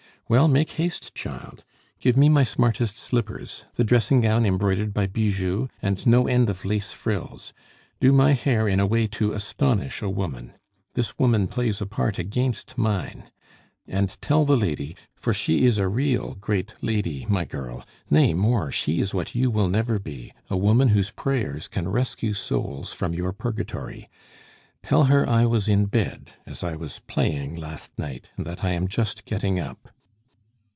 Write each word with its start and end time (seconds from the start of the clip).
"Well, 0.29 0.47
make 0.47 0.71
haste, 0.71 1.13
child. 1.13 1.65
Give 1.99 2.15
me 2.15 2.29
my 2.29 2.45
smartest 2.45 2.95
slippers, 2.97 3.65
the 3.75 3.83
dressing 3.83 4.21
gown 4.21 4.45
embroidered 4.45 4.93
by 4.93 5.05
Bijou, 5.07 5.67
and 5.81 6.07
no 6.07 6.25
end 6.25 6.49
of 6.49 6.63
lace 6.63 6.93
frills. 6.93 7.51
Do 7.99 8.13
my 8.13 8.31
hair 8.31 8.65
in 8.65 8.79
a 8.79 8.85
way 8.87 9.07
to 9.07 9.33
astonish 9.33 10.01
a 10.01 10.09
woman. 10.09 10.53
This 10.93 11.19
woman 11.19 11.47
plays 11.49 11.81
a 11.81 11.85
part 11.85 12.17
against 12.17 12.77
mine; 12.77 13.29
and 13.85 14.15
tell 14.21 14.45
the 14.45 14.55
lady 14.55 14.95
for 15.15 15.33
she 15.33 15.65
is 15.65 15.77
a 15.77 15.89
real, 15.89 16.35
great 16.35 16.75
lady, 16.81 17.25
my 17.27 17.43
girl, 17.43 17.85
nay, 18.09 18.33
more, 18.33 18.71
she 18.71 19.01
is 19.01 19.13
what 19.13 19.35
you 19.35 19.51
will 19.51 19.67
never 19.67 19.99
be, 19.99 20.31
a 20.49 20.55
woman 20.55 20.87
whose 20.89 21.11
prayers 21.11 21.67
can 21.67 21.89
rescue 21.89 22.31
souls 22.31 22.93
from 22.93 23.13
your 23.13 23.33
purgatory 23.33 24.09
tell 24.81 25.05
her 25.05 25.27
I 25.27 25.45
was 25.45 25.67
in 25.67 25.87
bed, 25.87 26.31
as 26.45 26.63
I 26.63 26.77
was 26.77 26.99
playing 27.05 27.55
last 27.57 27.91
night, 27.99 28.31
and 28.37 28.45
that 28.45 28.63
I 28.63 28.71
am 28.71 28.87
just 28.87 29.25
getting 29.25 29.59
up." 29.59 29.89